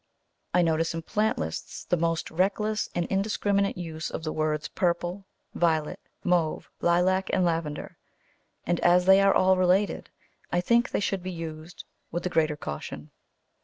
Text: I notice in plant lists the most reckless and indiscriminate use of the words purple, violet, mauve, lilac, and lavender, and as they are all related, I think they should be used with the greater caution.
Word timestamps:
I 0.55 0.63
notice 0.63 0.95
in 0.95 1.03
plant 1.03 1.37
lists 1.37 1.85
the 1.85 1.95
most 1.95 2.31
reckless 2.31 2.89
and 2.95 3.05
indiscriminate 3.05 3.77
use 3.77 4.09
of 4.09 4.23
the 4.23 4.33
words 4.33 4.67
purple, 4.67 5.27
violet, 5.53 5.99
mauve, 6.23 6.71
lilac, 6.81 7.29
and 7.31 7.45
lavender, 7.45 7.99
and 8.65 8.79
as 8.79 9.05
they 9.05 9.21
are 9.21 9.35
all 9.35 9.57
related, 9.57 10.09
I 10.51 10.59
think 10.59 10.89
they 10.89 11.01
should 11.01 11.21
be 11.21 11.29
used 11.29 11.85
with 12.11 12.23
the 12.23 12.29
greater 12.29 12.57
caution. 12.57 13.11